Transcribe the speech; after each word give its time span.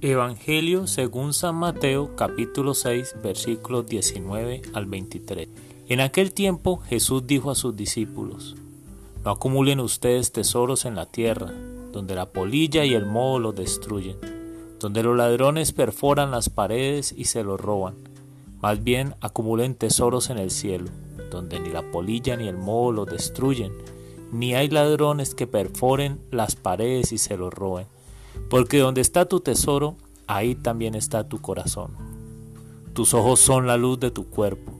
Evangelio 0.00 0.86
según 0.86 1.32
San 1.32 1.56
Mateo 1.56 2.14
capítulo 2.14 2.72
6 2.72 3.16
versículos 3.20 3.84
19 3.88 4.62
al 4.72 4.86
23. 4.86 5.48
En 5.88 5.98
aquel 5.98 6.32
tiempo 6.32 6.76
Jesús 6.76 7.26
dijo 7.26 7.50
a 7.50 7.56
sus 7.56 7.74
discípulos, 7.74 8.54
No 9.24 9.32
acumulen 9.32 9.80
ustedes 9.80 10.30
tesoros 10.30 10.84
en 10.84 10.94
la 10.94 11.06
tierra, 11.06 11.52
donde 11.90 12.14
la 12.14 12.26
polilla 12.26 12.84
y 12.84 12.94
el 12.94 13.06
moho 13.06 13.40
los 13.40 13.56
destruyen, 13.56 14.16
donde 14.78 15.02
los 15.02 15.16
ladrones 15.16 15.72
perforan 15.72 16.30
las 16.30 16.48
paredes 16.48 17.12
y 17.16 17.24
se 17.24 17.42
los 17.42 17.60
roban. 17.60 17.96
Más 18.62 18.84
bien 18.84 19.16
acumulen 19.20 19.74
tesoros 19.74 20.30
en 20.30 20.38
el 20.38 20.52
cielo, 20.52 20.90
donde 21.32 21.58
ni 21.58 21.70
la 21.70 21.82
polilla 21.90 22.36
ni 22.36 22.46
el 22.46 22.56
moho 22.56 22.92
los 22.92 23.08
destruyen, 23.08 23.72
ni 24.30 24.54
hay 24.54 24.68
ladrones 24.68 25.34
que 25.34 25.48
perforen 25.48 26.20
las 26.30 26.54
paredes 26.54 27.10
y 27.10 27.18
se 27.18 27.36
los 27.36 27.52
roben 27.52 27.88
porque 28.50 28.78
donde 28.78 29.00
está 29.00 29.26
tu 29.26 29.40
tesoro, 29.40 29.96
ahí 30.26 30.54
también 30.54 30.94
está 30.94 31.28
tu 31.28 31.40
corazón. 31.40 31.92
Tus 32.92 33.14
ojos 33.14 33.40
son 33.40 33.66
la 33.66 33.76
luz 33.76 34.00
de 34.00 34.10
tu 34.10 34.28
cuerpo, 34.28 34.72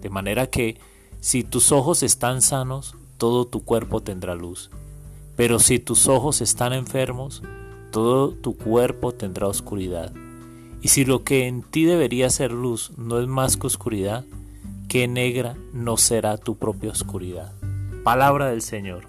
de 0.00 0.10
manera 0.10 0.48
que 0.48 0.78
si 1.20 1.44
tus 1.44 1.72
ojos 1.72 2.02
están 2.02 2.42
sanos, 2.42 2.94
todo 3.16 3.46
tu 3.46 3.64
cuerpo 3.64 4.02
tendrá 4.02 4.34
luz. 4.34 4.70
Pero 5.36 5.58
si 5.58 5.78
tus 5.78 6.08
ojos 6.08 6.40
están 6.40 6.72
enfermos, 6.72 7.42
todo 7.90 8.30
tu 8.30 8.56
cuerpo 8.56 9.12
tendrá 9.12 9.48
oscuridad. 9.48 10.12
Y 10.82 10.88
si 10.88 11.04
lo 11.04 11.24
que 11.24 11.46
en 11.46 11.62
ti 11.62 11.84
debería 11.84 12.28
ser 12.28 12.52
luz 12.52 12.92
no 12.98 13.18
es 13.18 13.26
más 13.26 13.56
que 13.56 13.66
oscuridad, 13.66 14.24
qué 14.88 15.08
negra 15.08 15.56
no 15.72 15.96
será 15.96 16.36
tu 16.36 16.56
propia 16.56 16.90
oscuridad. 16.90 17.52
Palabra 18.04 18.50
del 18.50 18.60
Señor. 18.60 19.06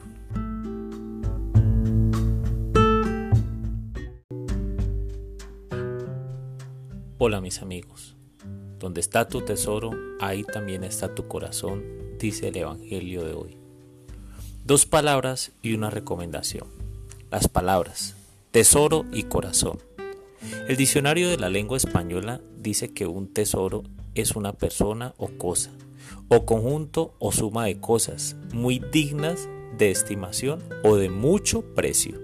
Hola 7.17 7.39
mis 7.39 7.61
amigos, 7.61 8.17
donde 8.77 8.99
está 8.99 9.29
tu 9.29 9.39
tesoro, 9.39 9.91
ahí 10.19 10.43
también 10.43 10.83
está 10.83 11.15
tu 11.15 11.29
corazón, 11.29 11.81
dice 12.19 12.49
el 12.49 12.57
Evangelio 12.57 13.23
de 13.23 13.31
hoy. 13.31 13.57
Dos 14.65 14.85
palabras 14.85 15.53
y 15.61 15.75
una 15.75 15.89
recomendación. 15.89 16.67
Las 17.31 17.47
palabras 17.47 18.17
tesoro 18.51 19.05
y 19.13 19.23
corazón. 19.23 19.79
El 20.67 20.75
diccionario 20.75 21.29
de 21.29 21.37
la 21.37 21.47
lengua 21.47 21.77
española 21.77 22.41
dice 22.57 22.93
que 22.93 23.07
un 23.07 23.31
tesoro 23.31 23.83
es 24.13 24.35
una 24.35 24.51
persona 24.51 25.13
o 25.15 25.29
cosa, 25.37 25.71
o 26.27 26.45
conjunto 26.45 27.15
o 27.19 27.31
suma 27.31 27.67
de 27.67 27.79
cosas 27.79 28.35
muy 28.53 28.79
dignas 28.91 29.47
de 29.77 29.89
estimación 29.89 30.61
o 30.83 30.97
de 30.97 31.09
mucho 31.09 31.61
precio. 31.75 32.19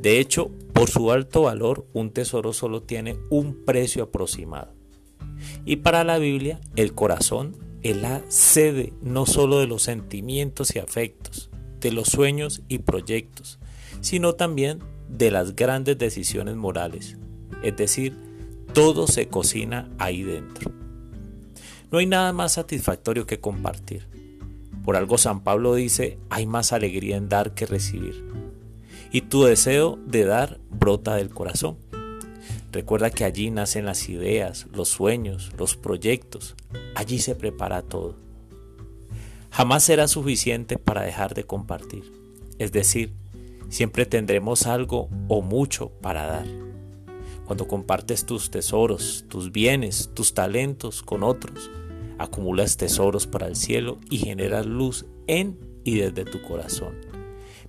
De 0.00 0.18
hecho, 0.18 0.50
por 0.76 0.90
su 0.90 1.10
alto 1.10 1.40
valor, 1.40 1.86
un 1.94 2.10
tesoro 2.10 2.52
solo 2.52 2.82
tiene 2.82 3.18
un 3.30 3.64
precio 3.64 4.02
aproximado. 4.02 4.74
Y 5.64 5.76
para 5.76 6.04
la 6.04 6.18
Biblia, 6.18 6.60
el 6.76 6.92
corazón 6.92 7.56
es 7.82 7.96
la 7.96 8.22
sede 8.28 8.92
no 9.00 9.24
solo 9.24 9.58
de 9.58 9.66
los 9.66 9.84
sentimientos 9.84 10.76
y 10.76 10.78
afectos, 10.78 11.48
de 11.80 11.92
los 11.92 12.08
sueños 12.08 12.60
y 12.68 12.80
proyectos, 12.80 13.58
sino 14.02 14.34
también 14.34 14.80
de 15.08 15.30
las 15.30 15.56
grandes 15.56 15.96
decisiones 15.96 16.56
morales. 16.56 17.16
Es 17.62 17.74
decir, 17.78 18.14
todo 18.74 19.06
se 19.06 19.28
cocina 19.28 19.88
ahí 19.96 20.24
dentro. 20.24 20.70
No 21.90 21.98
hay 21.98 22.06
nada 22.06 22.34
más 22.34 22.52
satisfactorio 22.52 23.26
que 23.26 23.40
compartir. 23.40 24.06
Por 24.84 24.96
algo 24.96 25.16
San 25.16 25.42
Pablo 25.42 25.74
dice, 25.74 26.18
hay 26.28 26.44
más 26.44 26.74
alegría 26.74 27.16
en 27.16 27.30
dar 27.30 27.54
que 27.54 27.64
recibir 27.64 28.45
y 29.10 29.22
tu 29.22 29.44
deseo 29.44 29.98
de 30.06 30.24
dar 30.24 30.60
brota 30.70 31.16
del 31.16 31.30
corazón. 31.30 31.76
Recuerda 32.72 33.10
que 33.10 33.24
allí 33.24 33.50
nacen 33.50 33.86
las 33.86 34.08
ideas, 34.08 34.66
los 34.72 34.88
sueños, 34.88 35.52
los 35.58 35.76
proyectos. 35.76 36.54
Allí 36.94 37.18
se 37.18 37.34
prepara 37.34 37.82
todo. 37.82 38.16
Jamás 39.50 39.84
será 39.84 40.08
suficiente 40.08 40.76
para 40.76 41.02
dejar 41.02 41.34
de 41.34 41.44
compartir. 41.44 42.12
Es 42.58 42.72
decir, 42.72 43.12
siempre 43.70 44.04
tendremos 44.04 44.66
algo 44.66 45.08
o 45.28 45.40
mucho 45.40 45.88
para 46.02 46.26
dar. 46.26 46.46
Cuando 47.46 47.66
compartes 47.66 48.26
tus 48.26 48.50
tesoros, 48.50 49.24
tus 49.28 49.52
bienes, 49.52 50.10
tus 50.12 50.34
talentos 50.34 51.02
con 51.02 51.22
otros, 51.22 51.70
acumulas 52.18 52.76
tesoros 52.76 53.26
para 53.26 53.46
el 53.46 53.56
cielo 53.56 53.98
y 54.10 54.18
generas 54.18 54.66
luz 54.66 55.06
en 55.26 55.58
y 55.84 55.96
desde 55.96 56.24
tu 56.24 56.42
corazón. 56.42 57.05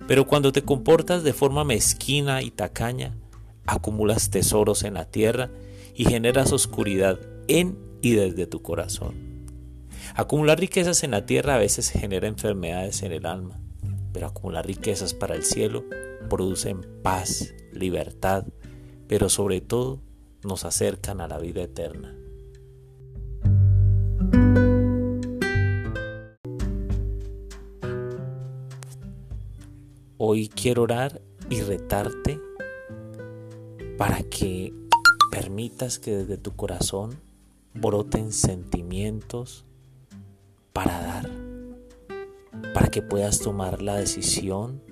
Pero 0.08 0.26
cuando 0.26 0.52
te 0.52 0.62
comportas 0.62 1.22
de 1.22 1.34
forma 1.34 1.64
mezquina 1.64 2.42
y 2.42 2.50
tacaña, 2.50 3.14
acumulas 3.66 4.30
tesoros 4.30 4.82
en 4.82 4.94
la 4.94 5.04
tierra 5.04 5.50
y 5.94 6.06
generas 6.06 6.52
oscuridad 6.52 7.20
en 7.46 7.78
y 8.00 8.14
desde 8.14 8.46
tu 8.46 8.62
corazón. 8.62 9.46
Acumular 10.14 10.58
riquezas 10.58 11.04
en 11.04 11.10
la 11.10 11.26
tierra 11.26 11.56
a 11.56 11.58
veces 11.58 11.90
genera 11.90 12.26
enfermedades 12.26 13.02
en 13.02 13.12
el 13.12 13.26
alma, 13.26 13.60
pero 14.14 14.28
acumular 14.28 14.66
riquezas 14.66 15.12
para 15.12 15.34
el 15.34 15.44
cielo 15.44 15.84
producen 16.30 16.80
paz, 17.02 17.52
libertad, 17.72 18.46
pero 19.08 19.28
sobre 19.28 19.60
todo 19.60 20.00
nos 20.42 20.64
acercan 20.64 21.20
a 21.20 21.28
la 21.28 21.38
vida 21.38 21.62
eterna. 21.62 22.14
Hoy 30.20 30.48
quiero 30.48 30.82
orar 30.82 31.22
y 31.48 31.60
retarte 31.60 32.40
para 33.96 34.24
que 34.24 34.74
permitas 35.30 36.00
que 36.00 36.16
desde 36.16 36.36
tu 36.36 36.56
corazón 36.56 37.20
broten 37.72 38.32
sentimientos 38.32 39.64
para 40.72 41.00
dar, 41.00 41.30
para 42.74 42.88
que 42.88 43.00
puedas 43.00 43.38
tomar 43.38 43.80
la 43.80 43.94
decisión 43.94 44.82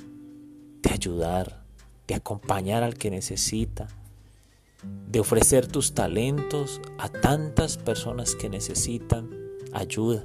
de 0.82 0.92
ayudar, 0.92 1.64
de 2.06 2.14
acompañar 2.14 2.84
al 2.84 2.94
que 2.94 3.10
necesita, 3.10 3.88
de 5.10 5.18
ofrecer 5.18 5.66
tus 5.66 5.92
talentos 5.92 6.80
a 6.98 7.08
tantas 7.08 7.78
personas 7.78 8.36
que 8.36 8.48
necesitan 8.48 9.28
ayuda. 9.72 10.24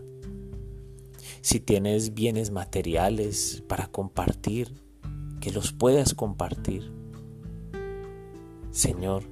Si 1.41 1.59
tienes 1.59 2.13
bienes 2.13 2.51
materiales 2.51 3.63
para 3.68 3.88
compartir, 3.88 4.91
que 5.41 5.52
los 5.52 5.74
puedas 5.74 6.13
compartir. 6.13 6.90
Señor, 8.72 9.24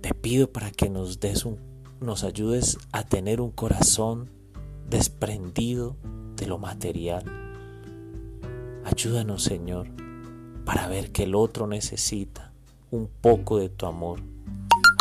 te 0.00 0.14
pido 0.14 0.52
para 0.52 0.70
que 0.70 0.88
nos 0.88 1.18
des 1.18 1.44
un, 1.44 1.58
nos 2.00 2.22
ayudes 2.22 2.78
a 2.92 3.02
tener 3.02 3.40
un 3.40 3.50
corazón 3.50 4.30
desprendido 4.88 5.96
de 6.36 6.46
lo 6.46 6.58
material. 6.58 7.24
Ayúdanos, 8.84 9.42
Señor, 9.42 9.88
para 10.64 10.86
ver 10.86 11.10
que 11.10 11.24
el 11.24 11.34
otro 11.34 11.66
necesita 11.66 12.52
un 12.90 13.08
poco 13.08 13.58
de 13.58 13.68
tu 13.68 13.86
amor. 13.86 14.20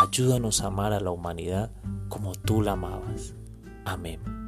Ayúdanos 0.02 0.62
a 0.62 0.68
amar 0.68 0.94
a 0.94 1.00
la 1.00 1.12
humanidad 1.12 1.72
como 2.10 2.34
tú 2.34 2.62
la 2.62 2.72
amabas. 2.72 3.36
Amén. 3.86 4.41